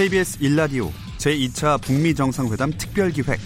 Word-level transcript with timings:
KBS 0.00 0.38
1라디오 0.38 0.90
제2차 1.18 1.78
북미 1.82 2.14
정상회담 2.14 2.72
특별 2.78 3.10
기획. 3.10 3.38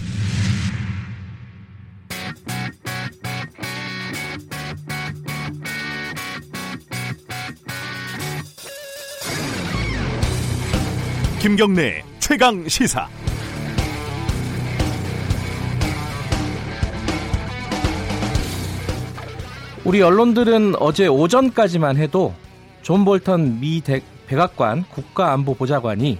김경래 11.41 12.01
최강 12.19 12.65
시사. 12.69 13.09
우리 19.83 20.01
언론들은 20.01 20.75
어제 20.79 21.07
오전까지만 21.07 21.97
해도 21.97 22.33
존 22.81 23.03
볼턴 23.03 23.59
미 23.59 23.81
대, 23.81 24.01
백악관 24.27 24.85
국가안보보좌관이 24.85 26.17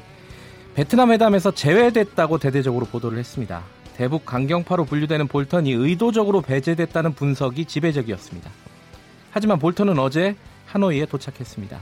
베트남 0.76 1.10
회담에서 1.14 1.52
제외됐다고 1.52 2.38
대대적으로 2.38 2.86
보도를 2.86 3.18
했습니다. 3.18 3.64
대북 3.96 4.26
강경파로 4.26 4.84
분류되는 4.84 5.30
볼턴이 5.30 5.72
의도적으로 5.72 6.42
배제됐다는 6.42 7.14
분석이 7.14 7.64
지배적이었습니다. 7.64 8.52
하지만 9.32 9.58
볼턴은 9.58 9.98
어제 10.00 10.36
하노이에 10.66 11.06
도착했습니다. 11.06 11.80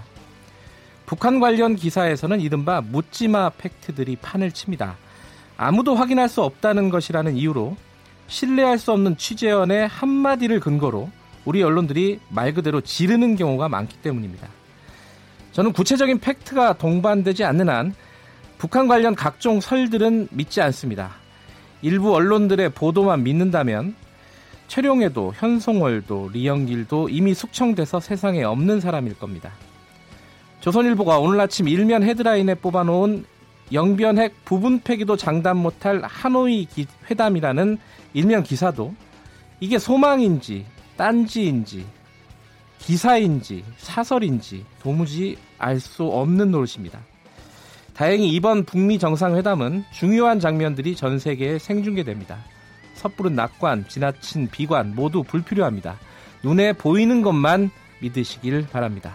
북한 1.07 1.39
관련 1.39 1.75
기사에서는 1.75 2.39
이른바 2.39 2.81
묻지마 2.81 3.49
팩트들이 3.57 4.17
판을 4.17 4.51
칩니다. 4.51 4.95
아무도 5.57 5.95
확인할 5.95 6.29
수 6.29 6.43
없다는 6.43 6.91
것이라는 6.91 7.35
이유로 7.35 7.75
신뢰할 8.27 8.77
수 8.77 8.91
없는 8.91 9.17
취재원의 9.17 9.87
한마디를 9.87 10.59
근거로 10.59 11.09
우리 11.45 11.63
언론들이 11.63 12.19
말 12.29 12.53
그대로 12.53 12.79
지르는 12.79 13.37
경우가 13.37 13.69
많기 13.69 13.97
때문입니다. 13.97 14.47
저는 15.51 15.73
구체적인 15.73 16.19
팩트가 16.19 16.73
동반되지 16.73 17.43
않는 17.43 17.69
한 17.69 17.95
북한 18.63 18.87
관련 18.87 19.13
각종 19.13 19.59
설들은 19.59 20.29
믿지 20.31 20.61
않습니다. 20.61 21.11
일부 21.81 22.15
언론들의 22.15 22.69
보도만 22.69 23.21
믿는다면 23.21 23.93
최룡해도 24.69 25.33
현송월도 25.35 26.29
리영길도 26.31 27.09
이미 27.09 27.33
숙청돼서 27.33 27.99
세상에 27.99 28.41
없는 28.43 28.79
사람일 28.79 29.19
겁니다. 29.19 29.51
조선일보가 30.61 31.19
오늘 31.19 31.41
아침 31.41 31.67
일면 31.67 32.03
헤드라인에 32.03 32.55
뽑아놓은 32.55 33.25
영변핵 33.73 34.45
부분 34.45 34.79
폐기도 34.79 35.17
장담 35.17 35.57
못할 35.57 36.01
하노이 36.01 36.65
회담이라는 37.11 37.77
일면 38.13 38.43
기사도 38.43 38.95
이게 39.59 39.77
소망인지 39.77 40.65
딴지인지 40.95 41.85
기사인지 42.79 43.65
사설인지 43.75 44.63
도무지 44.81 45.37
알 45.57 45.81
수 45.81 46.05
없는 46.05 46.51
노릇입니다. 46.51 47.01
다행히 47.93 48.29
이번 48.29 48.65
북미 48.65 48.97
정상회담은 48.97 49.85
중요한 49.91 50.39
장면들이 50.39 50.95
전 50.95 51.19
세계에 51.19 51.59
생중계됩니다. 51.59 52.37
섣부른 52.95 53.35
낙관, 53.35 53.87
지나친 53.87 54.47
비관 54.49 54.95
모두 54.95 55.23
불필요합니다. 55.23 55.99
눈에 56.43 56.73
보이는 56.73 57.21
것만 57.21 57.69
믿으시길 57.99 58.67
바랍니다. 58.71 59.13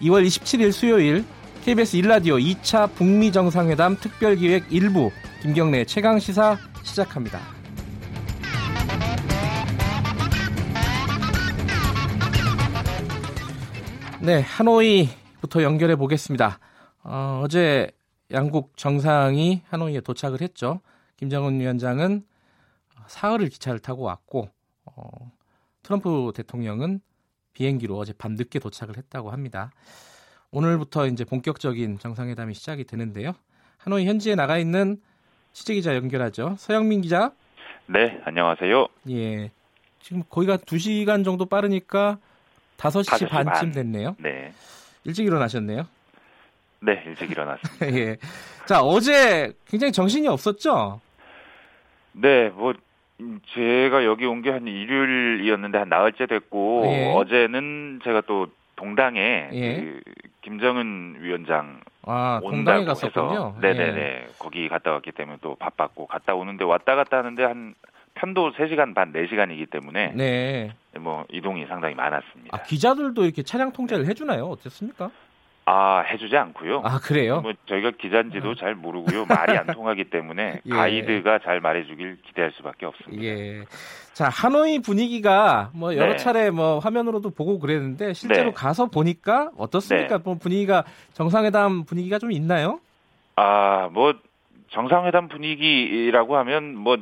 2월 0.00 0.26
27일 0.26 0.72
수요일 0.72 1.24
KBS 1.64 1.98
1라디오 1.98 2.42
2차 2.42 2.92
북미 2.94 3.30
정상회담 3.30 3.96
특별기획 3.96 4.68
1부 4.68 5.10
김경래 5.42 5.84
최강 5.84 6.18
시사 6.18 6.58
시작합니다. 6.82 7.40
네, 14.20 14.40
하노이부터 14.40 15.62
연결해 15.62 15.96
보겠습니다. 15.96 16.58
어, 17.04 17.44
제 17.50 17.90
양국 18.30 18.76
정상이 18.76 19.62
하노이에 19.68 20.00
도착을 20.00 20.40
했죠. 20.40 20.80
김정은 21.16 21.60
위원장은 21.60 22.24
사흘을 23.06 23.48
기차를 23.48 23.80
타고 23.80 24.02
왔고 24.02 24.48
어, 24.84 25.32
트럼프 25.82 26.32
대통령은 26.34 27.00
비행기로 27.52 27.98
어제 27.98 28.12
밤 28.12 28.32
늦게 28.34 28.58
도착을 28.58 28.96
했다고 28.96 29.30
합니다. 29.30 29.72
오늘부터 30.50 31.06
이제 31.06 31.24
본격적인 31.24 31.98
정상회담이 31.98 32.54
시작이 32.54 32.84
되는데요. 32.84 33.32
하노이 33.78 34.06
현지에 34.06 34.34
나가 34.34 34.58
있는 34.58 35.00
취재 35.52 35.74
기자 35.74 35.94
연결하죠. 35.94 36.56
서영민 36.58 37.02
기자. 37.02 37.32
네, 37.86 38.20
안녕하세요. 38.24 38.86
예. 39.10 39.50
지금 40.00 40.22
거기가 40.28 40.56
2시간 40.56 41.24
정도 41.24 41.46
빠르니까 41.46 42.18
5시 42.78 43.28
반쯤 43.28 43.52
반. 43.52 43.72
됐네요. 43.72 44.16
네. 44.18 44.52
일찍 45.04 45.26
일어나셨네요. 45.26 45.86
네, 46.82 47.02
일찍 47.06 47.30
일어났습니다. 47.30 47.86
예. 47.98 48.16
자, 48.66 48.80
어제 48.82 49.52
굉장히 49.68 49.92
정신이 49.92 50.26
없었죠? 50.28 51.00
네, 52.12 52.48
뭐 52.50 52.74
제가 53.54 54.04
여기 54.04 54.26
온 54.26 54.42
게 54.42 54.50
한 54.50 54.66
일요일이었는데 54.66 55.78
한 55.78 55.88
나흘째 55.88 56.26
됐고 56.26 56.82
예. 56.86 57.12
어제는 57.14 58.00
제가 58.04 58.22
또 58.26 58.48
동당에 58.76 59.48
예. 59.52 59.80
그 59.80 60.00
김정은 60.42 61.18
위원장 61.20 61.80
아, 62.04 62.40
온다고 62.42 62.90
해서 62.90 63.54
네네네 63.60 64.00
예. 64.00 64.26
거기 64.40 64.68
갔다 64.68 64.90
왔기 64.92 65.12
때문에 65.12 65.38
또 65.40 65.54
바빴고 65.54 66.06
갔다 66.08 66.34
오는데 66.34 66.64
왔다 66.64 66.96
갔다 66.96 67.18
하는데 67.18 67.44
한 67.44 67.74
편도 68.14 68.52
3시간 68.52 68.94
반, 68.94 69.12
4시간이기 69.12 69.70
때문에 69.70 70.12
네. 70.16 70.72
뭐 70.98 71.24
이동이 71.30 71.64
상당히 71.66 71.94
많았습니다. 71.94 72.56
아, 72.56 72.62
기자들도 72.64 73.24
이렇게 73.24 73.42
차량 73.44 73.72
통제를 73.72 74.06
해주나요? 74.06 74.46
어땠습니까? 74.46 75.10
아 75.64 76.00
해주지 76.00 76.36
않고요. 76.36 76.82
아 76.84 76.98
그래요? 76.98 77.40
뭐 77.40 77.52
저희가 77.66 77.92
기자인지도 77.92 78.50
어. 78.50 78.54
잘 78.56 78.74
모르고요. 78.74 79.26
말이 79.26 79.56
안 79.56 79.66
통하기 79.66 80.04
때문에 80.04 80.60
예. 80.66 80.70
가이드가 80.70 81.38
잘 81.44 81.60
말해주길 81.60 82.18
기대할 82.26 82.50
수밖에 82.56 82.86
없습니다. 82.86 83.22
예. 83.22 83.64
자 84.12 84.28
하노이 84.28 84.80
분위기가 84.80 85.70
뭐 85.72 85.96
여러 85.96 86.12
네. 86.12 86.16
차례 86.16 86.50
뭐 86.50 86.80
화면으로도 86.80 87.30
보고 87.30 87.58
그랬는데 87.60 88.12
실제로 88.12 88.46
네. 88.50 88.52
가서 88.52 88.86
보니까 88.86 89.50
어떻습니까? 89.56 90.18
네. 90.18 90.22
뭐 90.24 90.34
분위기가 90.34 90.84
정상회담 91.12 91.84
분위기가 91.84 92.18
좀 92.18 92.32
있나요? 92.32 92.80
아 93.36 93.88
뭐 93.92 94.14
정상회담 94.70 95.28
분위기라고 95.28 96.36
하면 96.38 96.74
뭐 96.74 96.96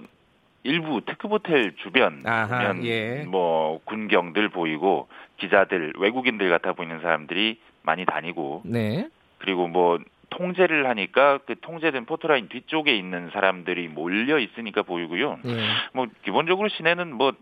일부 0.65 1.01
특급 1.07 1.31
호텔 1.31 1.73
주변 1.77 2.21
아하, 2.27 2.75
예. 2.83 3.25
뭐 3.27 3.81
군경들 3.85 4.51
보이고 4.51 5.09
기자들 5.39 5.95
외국인들 5.99 6.51
같아 6.51 6.73
보이는 6.75 7.01
사람들이 7.01 7.59
많이 7.83 8.05
다니고 8.05 8.63
네. 8.65 9.09
그리고 9.39 9.69
뭐 9.69 9.99
통제를 10.31 10.87
하니까 10.89 11.39
그 11.39 11.57
통제된 11.61 12.07
포토라인 12.07 12.49
뒤쪽에 12.49 12.95
있는 12.95 13.31
사람들이 13.33 13.89
몰려 13.89 14.39
있으니까 14.39 14.83
보이고요. 14.83 15.39
네. 15.45 15.53
뭐 15.93 16.07
기본적으로 16.25 16.69
시내는 16.69 17.13
뭐 17.13 17.33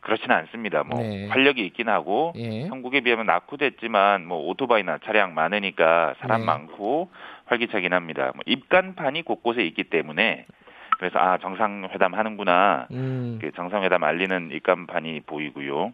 그렇지는 0.00 0.36
않습니다. 0.36 0.84
뭐 0.84 1.00
네. 1.00 1.26
활력이 1.28 1.64
있긴 1.66 1.88
하고 1.88 2.32
예. 2.36 2.66
한국에 2.68 3.00
비하면 3.00 3.26
낙후됐지만 3.26 4.26
뭐 4.26 4.46
오토바이나 4.48 4.98
차량 5.04 5.34
많으니까 5.34 6.14
사람 6.20 6.40
네. 6.40 6.46
많고 6.46 7.10
활기차긴 7.46 7.92
합니다. 7.92 8.30
뭐 8.34 8.42
입간판이 8.46 9.22
곳곳에 9.22 9.62
있기 9.62 9.84
때문에 9.84 10.46
그래서 10.98 11.18
아 11.18 11.38
정상회담 11.38 12.14
하는구나 12.14 12.86
음. 12.92 13.38
그 13.40 13.52
정상회담 13.52 14.02
알리는 14.04 14.50
입간판이 14.52 15.22
보이고요. 15.26 15.92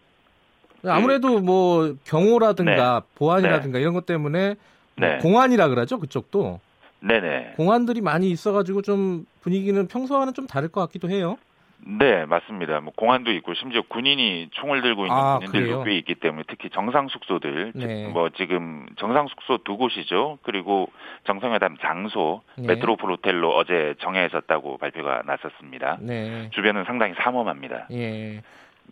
아무래도 0.86 1.40
뭐 1.40 1.94
경호라든가 2.04 3.00
네. 3.00 3.14
보안이라든가 3.14 3.78
네. 3.78 3.82
이런 3.82 3.94
것 3.94 4.06
때문에 4.06 4.56
뭐 4.96 5.08
네. 5.08 5.18
공안이라 5.18 5.68
그러죠 5.68 5.98
그쪽도. 5.98 6.60
네네. 7.00 7.54
공안들이 7.56 8.00
많이 8.00 8.30
있어가지고 8.30 8.82
좀 8.82 9.26
분위기는 9.40 9.86
평소와는 9.88 10.34
좀 10.34 10.46
다를 10.46 10.68
것 10.68 10.80
같기도 10.82 11.10
해요. 11.10 11.36
네, 11.84 12.24
맞습니다. 12.26 12.80
뭐 12.80 12.92
공안도 12.94 13.32
있고 13.32 13.54
심지어 13.54 13.82
군인이 13.82 14.50
총을 14.52 14.82
들고 14.82 15.06
있는 15.06 15.16
아, 15.16 15.38
군인들도 15.38 15.82
꽤 15.82 15.96
있기 15.98 16.14
때문에 16.14 16.44
특히 16.46 16.70
정상 16.70 17.08
숙소들, 17.08 17.72
네. 17.74 18.06
뭐 18.06 18.30
지금 18.30 18.86
정상 18.98 19.26
숙소 19.26 19.58
두 19.64 19.76
곳이죠. 19.76 20.38
그리고 20.42 20.90
정상회담 21.26 21.78
장소 21.80 22.42
네. 22.56 22.68
메트로폴 22.68 23.10
호텔로 23.10 23.56
어제 23.56 23.96
정해졌다고 24.00 24.78
발표가 24.78 25.22
났었습니다. 25.26 25.98
네. 26.00 26.50
주변은 26.52 26.84
상당히 26.84 27.14
삼엄합니다. 27.16 27.88
예. 27.90 28.42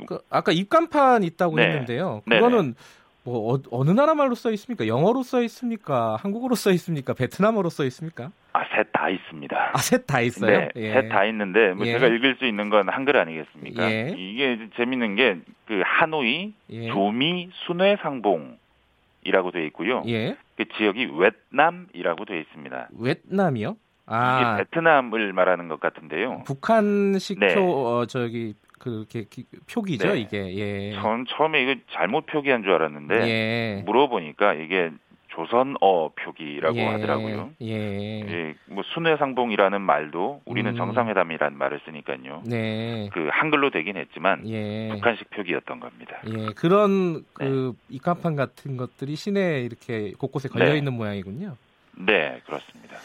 그 0.06 0.19
아까 0.31 0.52
입간판 0.52 1.22
있다고 1.22 1.56
네. 1.56 1.64
했는데요. 1.66 2.22
그거는 2.28 2.75
뭐 3.22 3.60
어, 3.70 3.84
느 3.84 3.90
나라 3.90 4.14
말로 4.14 4.34
써 4.34 4.50
있습니까? 4.52 4.87
영어로 4.87 5.22
써 5.22 5.42
있습니까? 5.42 6.16
한국어로 6.20 6.54
써 6.54 6.70
있습니까? 6.72 7.12
베트남어로 7.12 7.69
써 7.69 7.84
있습니까? 7.84 8.31
아, 8.52 8.64
셋 8.75 8.88
다 8.92 9.08
있습니다. 9.10 9.70
아, 9.75 9.78
셋 9.78 10.06
다 10.06 10.20
있어요? 10.20 10.58
네, 10.60 10.69
예. 10.76 10.92
셋다 10.92 11.25
있는데 11.26 11.72
뭐 11.75 11.87
예. 11.87 11.92
제가 11.92 12.06
읽을 12.06 12.37
수 12.37 12.46
있는 12.46 12.70
건 12.70 12.88
한글 12.88 13.16
아니겠습니까? 13.16 13.90
예. 13.90 14.14
이게 14.16 14.69
재밌는 14.76 15.16
게 15.16 15.40
그 15.70 15.82
하노이 15.87 16.52
예. 16.70 16.88
조미 16.88 17.50
순회 17.64 17.98
상봉이라고 18.02 19.52
되어 19.52 19.62
있고요. 19.66 20.02
예. 20.08 20.37
그 20.56 20.64
지역이 20.76 21.10
웨트남이라고 21.16 22.25
되어 22.25 22.38
있습니다. 22.38 22.88
웨트남이요? 22.98 23.76
아. 24.10 24.56
이게 24.56 24.64
베트남을 24.64 25.32
말하는 25.32 25.68
것 25.68 25.80
같은데요. 25.80 26.42
북한식 26.44 27.38
네. 27.38 27.54
표 27.54 27.86
어, 27.86 28.06
저기 28.06 28.54
그렇게 28.78 29.26
표기죠 29.72 30.12
네. 30.12 30.20
이게. 30.20 30.56
예. 30.56 30.92
전 30.94 31.26
처음에 31.26 31.62
이거 31.62 31.74
잘못 31.92 32.26
표기한 32.26 32.62
줄 32.62 32.72
알았는데 32.72 33.14
예. 33.28 33.82
물어보니까 33.86 34.54
이게 34.54 34.90
조선어 35.28 36.10
표기라고 36.16 36.76
예, 36.76 36.86
하더라고요. 36.86 37.50
예. 37.62 38.20
예, 38.28 38.54
뭐 38.66 38.82
순회상봉이라는 38.94 39.80
말도 39.80 40.42
우리는 40.44 40.70
음. 40.72 40.76
정상회담이라는 40.76 41.56
말을 41.56 41.80
쓰니까요. 41.84 42.42
네. 42.46 43.08
그 43.12 43.28
한글로 43.30 43.70
되긴 43.70 43.96
했지만 43.96 44.48
예. 44.48 44.88
북한식 44.92 45.30
표기였던 45.30 45.78
겁니다. 45.78 46.20
예, 46.26 46.46
그런 46.56 47.24
그 47.32 47.74
네. 47.88 47.96
입간판 47.96 48.34
같은 48.34 48.76
것들이 48.76 49.14
시내에 49.14 49.60
이렇게 49.60 50.12
곳곳에 50.18 50.48
걸려 50.48 50.72
네. 50.72 50.78
있는 50.78 50.94
모양이군요. 50.94 51.56
네, 51.96 52.40
그렇습니다. 52.44 52.96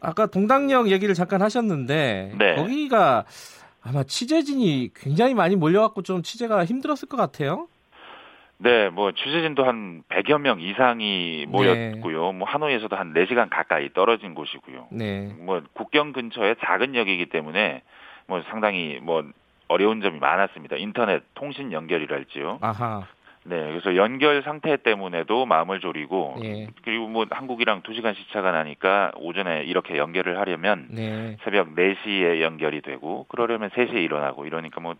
아까 0.00 0.26
동당역 0.26 0.90
얘기를 0.90 1.14
잠깐 1.14 1.42
하셨는데 1.42 2.34
네. 2.38 2.54
거기가 2.56 3.24
아마 3.82 4.02
취재진이 4.02 4.90
굉장히 4.94 5.34
많이 5.34 5.56
몰려갖고 5.56 6.02
좀 6.02 6.22
취재가 6.22 6.64
힘들었을 6.64 7.08
것 7.08 7.16
같아요. 7.16 7.68
네, 8.58 8.88
뭐 8.88 9.12
취재진도 9.12 9.64
한 9.64 10.02
100여 10.08 10.40
명 10.40 10.60
이상이 10.60 11.44
모였고요. 11.46 12.32
네. 12.32 12.38
뭐 12.38 12.48
하노이에서도 12.48 12.96
한 12.96 13.12
4시간 13.12 13.48
가까이 13.50 13.92
떨어진 13.92 14.34
곳이고요. 14.34 14.88
네. 14.90 15.34
뭐 15.38 15.62
국경 15.74 16.12
근처에 16.12 16.56
작은 16.64 16.94
역이기 16.94 17.26
때문에 17.26 17.82
뭐 18.26 18.42
상당히 18.50 18.98
뭐 19.02 19.24
어려운 19.68 20.00
점이 20.00 20.18
많았습니다. 20.18 20.76
인터넷 20.76 21.22
통신 21.34 21.72
연결이랄지요. 21.72 22.58
아하. 22.62 23.06
네, 23.48 23.64
그래서 23.70 23.94
연결 23.96 24.42
상태 24.42 24.76
때문에도 24.76 25.46
마음을 25.46 25.80
졸이고 25.80 26.36
예. 26.44 26.68
그리고 26.82 27.06
뭐 27.06 27.26
한국이랑 27.30 27.82
2시간 27.82 28.16
시차가 28.16 28.50
나니까 28.50 29.12
오전에 29.16 29.64
이렇게 29.64 29.96
연결을 29.96 30.38
하려면 30.38 30.88
네. 30.90 31.36
새벽 31.44 31.74
4시에 31.74 32.40
연결이 32.40 32.80
되고 32.82 33.24
그러려면 33.28 33.70
3시에 33.70 34.02
일어나고 34.02 34.46
이러니까 34.46 34.80
뭐 34.80 34.94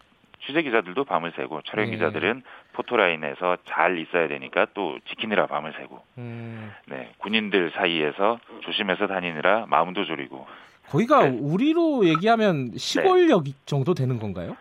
취재 0.47 0.63
기자들도 0.63 1.05
밤을 1.05 1.33
새고 1.35 1.63
촬영 1.63 1.87
네. 1.87 1.93
기자들은 1.93 2.43
포토라인에서 2.75 3.57
잘 3.65 3.99
있어야 3.99 4.29
되니까 4.29 4.67
또 4.75 4.99
지키느라 5.09 5.47
밤을 5.47 5.73
새고 5.77 6.01
음. 6.19 6.71
네 6.87 7.11
군인들 7.19 7.73
사이에서 7.75 8.39
조심해서 8.61 9.09
다니느라 9.09 9.67
마음도 9.67 10.05
졸이고 10.05 10.47
거기가 10.89 11.29
네. 11.29 11.37
우리로 11.41 12.07
얘기하면 12.07 12.73
시골역 12.77 13.45
네. 13.45 13.53
정도 13.65 13.95
되는 13.95 14.21
건가요? 14.21 14.57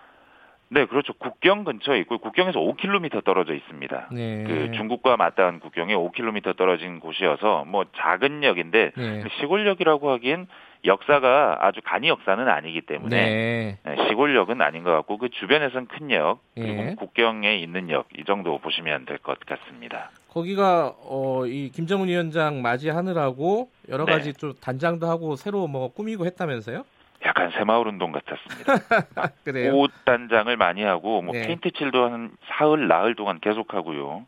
네, 0.70 0.86
그렇죠. 0.86 1.14
국경 1.14 1.64
근처에 1.64 2.00
있고 2.00 2.18
국경에서 2.18 2.60
5km 2.60 3.24
떨어져 3.24 3.54
있습니다. 3.54 4.10
네. 4.12 4.44
그 4.48 4.72
중국과 4.76 5.16
맞닿은 5.18 5.60
국경에 5.60 5.94
5km 5.96 6.58
떨어진 6.58 7.00
곳이어서 7.00 7.66
뭐 7.66 7.86
작은 7.96 8.44
역인데 8.44 8.92
네. 8.98 9.24
시골역이라고 9.40 10.10
하기엔 10.12 10.48
역사가 10.84 11.60
아주 11.62 11.82
간이 11.84 12.08
역사는 12.10 12.48
아니기 12.48 12.82
때문에 12.82 13.16
네. 13.16 13.78
네 13.84 14.08
시골역은 14.08 14.62
아닌 14.62 14.84
것 14.84 14.92
같고 14.92 15.18
그 15.18 15.30
주변에선 15.30 15.88
큰 15.88 16.12
역, 16.12 16.40
그리고 16.54 16.84
네. 16.84 16.96
국경에 16.96 17.56
있는 17.58 17.90
역 17.90 18.06
이 18.18 18.24
정도 18.26 18.58
보시면 18.60 19.06
될 19.06 19.18
것 19.20 19.40
같습니다. 19.46 20.10
거기가 20.30 20.94
어, 21.04 21.46
이 21.48 21.70
김정은 21.70 22.08
위원장 22.08 22.62
맞이하느라고 22.62 23.70
여러 23.90 24.06
네. 24.06 24.12
가지 24.14 24.34
좀 24.34 24.54
단장도 24.62 25.08
하고 25.08 25.36
새로 25.36 25.68
뭐 25.68 25.92
꾸미고 25.94 26.26
했다면서요? 26.26 26.84
약간 27.26 27.52
새마을 27.52 27.88
운동 27.88 28.12
같았습니다. 28.12 29.34
그래요? 29.44 29.76
옷 29.76 29.92
단장을 30.06 30.56
많이 30.58 30.84
하고 30.84 31.22
뭐 31.22 31.34
네. 31.34 31.48
페인트 31.48 31.72
칠도 31.72 32.06
한 32.12 32.32
사흘 32.48 32.88
나흘 32.88 33.16
동안 33.16 33.40
계속 33.40 33.74
하고요. 33.74 34.26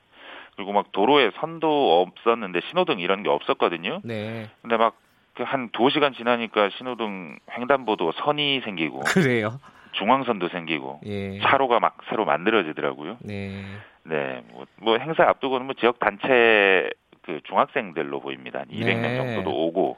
그리고 0.56 0.74
막 0.74 0.92
도로에 0.92 1.32
선도 1.40 2.02
없었는데 2.02 2.62
신호등 2.70 3.00
이런 3.00 3.22
게 3.22 3.30
없었거든요. 3.30 4.02
네. 4.04 4.50
근데 4.62 4.78
막 4.78 4.96
한 5.44 5.70
두시간 5.70 6.14
지나니까 6.14 6.70
신호등 6.78 7.40
횡단보도 7.52 8.14
선이 8.14 8.62
생기고 8.62 9.02
그래요. 9.02 9.60
중앙선도 9.94 10.50
생기고 10.50 11.02
예. 11.06 11.40
차로가 11.40 11.80
막 11.80 11.98
새로 12.10 12.26
만들어지더라고요. 12.26 13.18
네. 13.22 13.64
네. 14.04 14.44
뭐, 14.52 14.66
뭐 14.78 14.98
행사 14.98 15.24
앞두고는 15.24 15.66
뭐 15.66 15.76
지역 15.76 16.00
단체 16.00 16.90
그 17.24 17.42
중학생들로 17.46 18.20
보입니다. 18.20 18.64
200명 18.70 19.02
네. 19.02 19.18
정도도 19.18 19.50
오고 19.50 19.98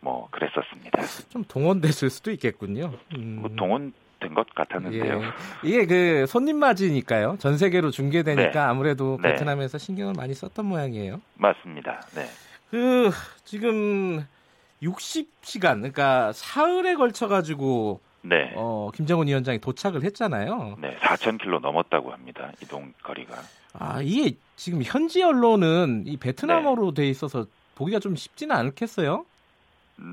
뭐 0.00 0.28
그랬었습니다. 0.30 1.02
좀 1.30 1.44
동원됐을 1.44 2.10
수도 2.10 2.30
있겠군요. 2.30 2.92
음. 3.16 3.38
뭐 3.40 3.50
동원 3.56 3.92
된것 4.20 4.54
같았는데요. 4.54 5.22
예. 5.22 5.68
이게 5.68 5.86
그 5.86 6.26
손님 6.26 6.58
맞이니까요. 6.58 7.36
전 7.38 7.56
세계로 7.56 7.90
중계되니까 7.90 8.50
네. 8.50 8.58
아무래도 8.58 9.18
네. 9.22 9.30
베트남에서 9.30 9.78
신경을 9.78 10.14
많이 10.16 10.34
썼던 10.34 10.64
모양이에요. 10.66 11.20
맞습니다. 11.34 12.00
네. 12.14 12.26
그 12.70 13.10
지금 13.44 14.26
60시간 14.82 15.78
그러니까 15.78 16.32
사흘에 16.32 16.94
걸쳐 16.94 17.28
가지고 17.28 18.00
네. 18.22 18.52
어, 18.56 18.90
김정은 18.94 19.28
위원장이 19.28 19.60
도착을 19.60 20.02
했잖아요. 20.02 20.76
네, 20.80 20.96
4,000km 20.98 21.60
넘었다고 21.60 22.12
합니다. 22.12 22.50
이동 22.62 22.92
거리가. 23.02 23.36
아, 23.74 24.00
이게 24.02 24.36
지금 24.56 24.82
현지 24.82 25.22
언론은 25.22 26.04
이 26.06 26.16
베트남어로 26.16 26.92
네. 26.94 27.02
돼 27.02 27.08
있어서 27.08 27.46
보기가 27.76 28.00
좀 28.00 28.16
쉽지는 28.16 28.56
않겠어요? 28.56 29.24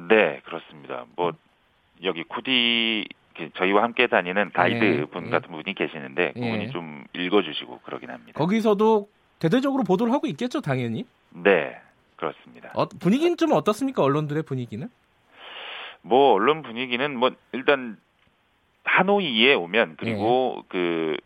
네, 0.09 0.41
그렇습니다. 0.45 1.05
뭐 1.15 1.33
여기 2.03 2.23
쿠디 2.23 3.07
저희와 3.55 3.83
함께 3.83 4.07
다니는 4.07 4.51
가이드 4.51 4.83
네, 4.83 5.05
분 5.05 5.25
네. 5.25 5.29
같은 5.29 5.51
분이 5.51 5.75
계시는데 5.75 6.33
그분이 6.33 6.57
네. 6.57 6.69
좀 6.69 7.03
읽어주시고 7.13 7.79
그러긴 7.79 8.09
합니다. 8.09 8.33
거기서도 8.37 9.09
대대적으로 9.39 9.83
보도를 9.83 10.13
하고 10.13 10.27
있겠죠, 10.27 10.61
당연히. 10.61 11.05
네, 11.31 11.77
그렇습니다. 12.15 12.71
어, 12.73 12.85
분위기는 12.87 13.35
좀 13.37 13.51
어떻습니까, 13.51 14.01
언론들의 14.03 14.43
분위기는? 14.43 14.87
뭐 16.01 16.33
언론 16.33 16.61
분위기는 16.61 17.17
뭐 17.17 17.31
일단 17.51 17.97
하노이에 18.83 19.55
오면 19.55 19.95
그리고 19.97 20.57
네. 20.57 20.67
그 20.69 21.17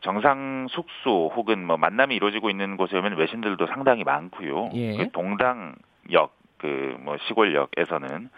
정상 0.00 0.66
숙소 0.70 1.30
혹은 1.34 1.66
뭐 1.66 1.76
만남이 1.76 2.14
이루어지고 2.14 2.48
있는 2.48 2.76
곳에 2.76 2.96
오면 2.96 3.16
외신들도 3.16 3.66
상당히 3.66 4.04
많고요. 4.04 4.70
예. 4.74 4.96
그 4.96 5.10
동당역 5.10 6.32
그 6.60 6.90
뭐 7.00 7.16
시골역에서는 7.26 8.30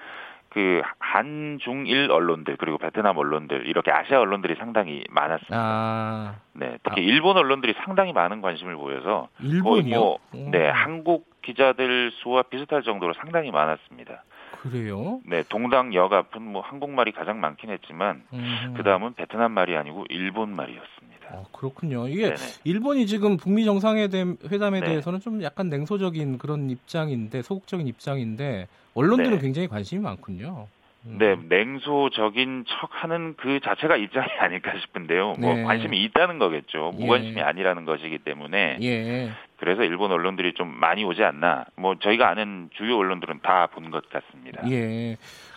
그 0.50 0.82
한중일 0.98 2.10
언론들 2.10 2.56
그리고 2.58 2.76
베트남 2.76 3.16
언론들 3.16 3.66
이렇게 3.66 3.90
아시아 3.90 4.20
언론들이 4.20 4.54
상당히 4.56 5.04
많았습니다. 5.10 5.56
아. 5.56 6.34
네, 6.52 6.76
특히 6.82 7.00
아. 7.00 7.04
일본 7.04 7.38
언론들이 7.38 7.74
상당히 7.84 8.12
많은 8.12 8.42
관심을 8.42 8.76
보여서 8.76 9.28
일본이요? 9.40 9.98
뭐, 9.98 10.18
네, 10.32 10.68
한국 10.68 11.26
기자들 11.42 12.10
수와 12.22 12.42
비슷할 12.42 12.82
정도로 12.82 13.14
상당히 13.14 13.50
많았습니다. 13.50 14.24
그래요? 14.60 15.20
네, 15.26 15.42
동당 15.48 15.94
역 15.94 16.12
앞은 16.12 16.42
뭐 16.42 16.60
한국말이 16.62 17.12
가장 17.12 17.40
많긴 17.40 17.70
했지만 17.70 18.22
음. 18.32 18.74
그 18.76 18.82
다음은 18.82 19.14
베트남 19.14 19.52
말이 19.52 19.74
아니고 19.74 20.04
일본 20.10 20.54
말이었습니다. 20.54 21.01
아, 21.32 21.44
그렇군요. 21.52 22.08
이게 22.08 22.22
네네. 22.24 22.36
일본이 22.64 23.06
지금 23.06 23.36
북미 23.36 23.64
정상회담에 23.64 24.80
네. 24.80 24.86
대해서는 24.86 25.20
좀 25.20 25.42
약간 25.42 25.68
냉소적인 25.68 26.38
그런 26.38 26.70
입장인데 26.70 27.42
소극적인 27.42 27.86
입장인데 27.86 28.68
언론들은 28.94 29.36
네. 29.36 29.38
굉장히 29.38 29.68
관심이 29.68 30.02
많군요. 30.02 30.66
음. 31.04 31.16
네, 31.18 31.34
냉소적인 31.48 32.64
척하는 32.68 33.34
그 33.36 33.58
자체가 33.60 33.96
입장이 33.96 34.26
아닐까 34.38 34.72
싶은데요. 34.80 35.34
뭐 35.38 35.54
네. 35.54 35.62
관심이 35.64 36.00
있다는 36.04 36.38
거겠죠. 36.38 36.92
무관심이 36.94 37.38
예. 37.38 37.42
아니라는 37.42 37.84
것이기 37.84 38.18
때문에. 38.18 38.78
예. 38.82 39.30
그래서 39.56 39.82
일본 39.82 40.12
언론들이 40.12 40.54
좀 40.54 40.68
많이 40.68 41.02
오지 41.04 41.22
않나. 41.24 41.64
뭐 41.76 41.96
저희가 41.98 42.28
아는 42.28 42.70
주요 42.76 42.96
언론들은 42.98 43.40
다 43.42 43.66
본 43.72 43.90
것 43.90 44.08
같습니다. 44.10 44.62
예. 44.70 45.16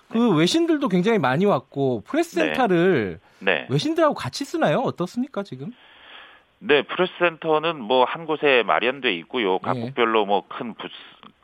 그 0.09 0.17
네. 0.17 0.39
외신들도 0.39 0.87
굉장히 0.89 1.19
많이 1.19 1.45
왔고 1.45 2.01
프레스센터를 2.05 3.19
네. 3.39 3.53
네. 3.53 3.67
외신들하고 3.69 4.13
같이 4.13 4.45
쓰나요? 4.45 4.79
어떻습니까 4.79 5.43
지금? 5.43 5.71
네, 6.59 6.83
프레스센터는 6.83 7.79
뭐 7.81 8.05
한 8.05 8.25
곳에 8.25 8.63
마련돼 8.63 9.13
있고요. 9.15 9.59
각국별로 9.59 10.21
예. 10.21 10.25
뭐큰 10.25 10.73
부스 10.75 10.93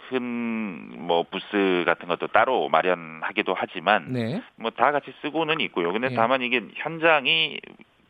큰뭐 0.10 1.24
부스 1.32 1.84
같은 1.86 2.08
것도 2.10 2.28
따로 2.28 2.68
마련하기도 2.70 3.54
하지만 3.56 4.12
네. 4.12 4.42
뭐다 4.58 4.92
같이 4.92 5.14
쓰고는 5.22 5.62
있고요. 5.62 5.92
근데 5.94 6.10
예. 6.12 6.16
다만 6.16 6.42
이게 6.42 6.62
현장이 6.76 7.60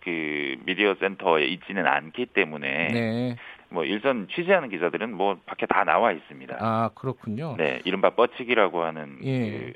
그 0.04 0.56
미디어 0.66 0.96
센터에 1.00 1.46
있지는 1.46 1.86
않기 1.86 2.28
때문에 2.28 2.88
네. 2.88 3.36
뭐 3.70 3.86
일선 3.86 4.28
취재하는 4.34 4.70
기자들은 4.70 5.14
뭐 5.14 5.38
밖에 5.46 5.68
다 5.68 5.84
나와 5.84 6.12
있습니다. 6.12 6.58
아 6.60 6.90
그렇군요. 6.96 7.56
네, 7.58 7.82
이른바 7.86 8.10
뻗치기라고 8.12 8.84
하는 8.84 9.20
예. 9.24 9.50
그 9.50 9.74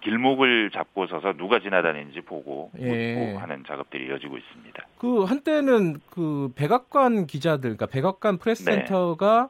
길목을 0.00 0.70
잡고 0.72 1.06
서서 1.06 1.34
누가 1.34 1.60
지나다니는지 1.60 2.20
보고 2.22 2.70
예. 2.80 3.34
하는 3.34 3.64
작업들이 3.66 4.06
이어지고 4.06 4.36
있습니다. 4.38 4.86
그 4.98 5.24
한때는 5.24 6.00
그 6.10 6.50
백악관 6.54 7.26
기자들, 7.26 7.76
그러니까 7.76 7.86
백악관 7.86 8.38
프레스센터가 8.38 9.48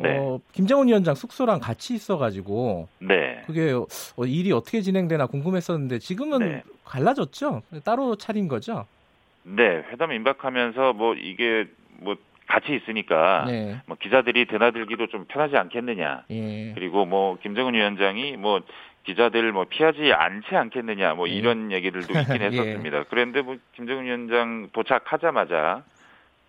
네. 0.00 0.18
어, 0.18 0.38
네. 0.38 0.38
김정은 0.52 0.88
위원장 0.88 1.14
숙소랑 1.14 1.60
같이 1.60 1.94
있어가지고 1.94 2.88
네. 3.00 3.42
그게 3.46 3.72
어, 3.72 4.24
일이 4.24 4.52
어떻게 4.52 4.80
진행되나 4.80 5.26
궁금했었는데 5.26 5.98
지금은 5.98 6.38
네. 6.38 6.62
갈라졌죠? 6.84 7.62
따로 7.84 8.16
차린 8.16 8.48
거죠? 8.48 8.86
네, 9.44 9.82
회담 9.90 10.12
임박하면서 10.12 10.94
뭐 10.94 11.14
이게 11.14 11.66
뭐 11.98 12.16
같이 12.46 12.74
있으니까 12.74 13.44
네. 13.46 13.80
뭐 13.86 13.96
기자들이 14.00 14.46
드나들기도 14.46 15.06
좀 15.08 15.24
편하지 15.26 15.56
않겠느냐. 15.56 16.24
예. 16.30 16.72
그리고 16.74 17.06
뭐 17.06 17.38
김정은 17.42 17.74
위원장이 17.74 18.36
뭐 18.36 18.60
기자들 19.04 19.52
뭐 19.52 19.64
피하지 19.68 20.12
않지 20.12 20.54
않겠느냐 20.54 21.14
뭐 21.14 21.28
예. 21.28 21.32
이런 21.32 21.72
얘기들도 21.72 22.18
있긴 22.18 22.36
예. 22.42 22.46
했었습니다. 22.46 22.98
예. 22.98 23.04
그런데 23.08 23.42
뭐 23.42 23.56
김정은 23.74 24.04
위원장 24.04 24.68
도착하자마자 24.72 25.82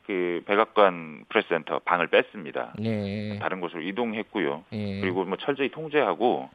그 0.06 0.44
백악관 0.46 1.26
프레스센터 1.30 1.80
방을 1.80 2.08
뺐습니다. 2.08 2.74
예. 2.84 3.40
다른 3.40 3.62
곳으로 3.62 3.82
이동했고요. 3.82 4.64
예. 4.74 5.02
그리고 5.02 5.24
뭐 5.26 5.38
철저히 5.38 5.70
통제하고 5.70 6.50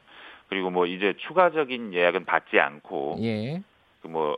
그리고 0.47 0.69
뭐 0.69 0.85
이제 0.85 1.13
추가적인 1.17 1.93
예약은 1.93 2.25
받지 2.25 2.59
않고 2.59 3.17
예. 3.21 3.61
그뭐 4.01 4.37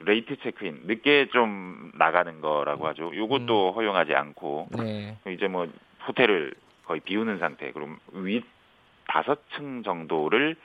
late 0.00 0.36
check-in 0.42 0.82
늦게 0.84 1.28
좀 1.32 1.90
나가는 1.94 2.40
거라고 2.40 2.86
하죠. 2.88 3.14
요것도 3.14 3.70
음. 3.70 3.74
허용하지 3.74 4.14
않고 4.14 4.68
네. 4.78 5.16
이제 5.28 5.48
뭐 5.48 5.66
호텔을 6.06 6.52
거의 6.84 7.00
비우는 7.00 7.38
상태. 7.38 7.72
그럼 7.72 7.98
위 8.12 8.42
다섯 9.08 9.40
층 9.54 9.82
정도를 9.82 10.56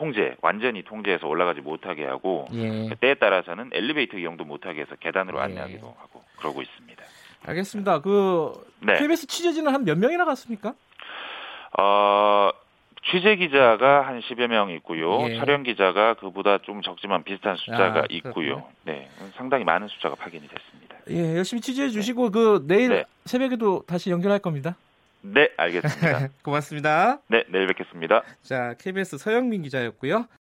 통제, 0.00 0.34
완전히 0.40 0.82
통제해서 0.82 1.26
올라가지 1.26 1.60
못하게 1.60 2.06
하고 2.06 2.46
예. 2.54 2.88
때에 3.00 3.14
따라서는 3.16 3.68
엘리베이터 3.74 4.16
이용도 4.16 4.44
못하게 4.46 4.80
해서 4.80 4.96
계단으로 4.98 5.38
예. 5.38 5.42
안내하기도 5.42 5.94
하고 6.00 6.24
그러고 6.38 6.62
있습니다. 6.62 7.02
알겠습니다. 7.44 8.00
그 8.00 8.52
네. 8.80 8.96
KBS 8.98 9.26
취재진은 9.26 9.74
한 9.74 9.84
몇 9.84 9.98
명이나 9.98 10.24
갔습니까? 10.24 10.72
어, 11.78 12.50
취재 13.10 13.36
기자가 13.36 14.06
한 14.06 14.20
10여 14.20 14.46
명 14.46 14.70
있고요. 14.70 15.28
예. 15.28 15.36
촬영 15.36 15.62
기자가 15.64 16.14
그보다 16.14 16.58
좀 16.62 16.80
적지만 16.80 17.22
비슷한 17.22 17.56
숫자가 17.56 18.00
아, 18.00 18.04
있고요. 18.08 18.64
네. 18.84 19.06
상당히 19.34 19.64
많은 19.64 19.88
숫자가 19.88 20.16
확인이 20.18 20.48
됐습니다. 20.48 20.96
예, 21.10 21.36
열심히 21.36 21.60
취재해 21.60 21.90
주시고 21.90 22.30
네. 22.30 22.30
그 22.32 22.64
내일 22.66 22.88
네. 22.88 23.04
새벽에도 23.26 23.82
다시 23.86 24.10
연결할 24.10 24.38
겁니다. 24.38 24.76
네, 25.22 25.50
알겠습니다. 25.56 26.28
고맙습니다. 26.42 27.20
네, 27.28 27.44
내일 27.48 27.66
뵙겠습니다. 27.68 28.22
자, 28.42 28.74
KBS 28.78 29.18
서영민 29.18 29.62
기자였고요. 29.62 30.26